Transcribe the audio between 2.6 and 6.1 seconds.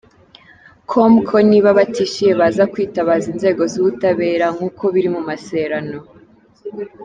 kwitabaza inzego z’ubutabera nk’uko biri mu maseerano.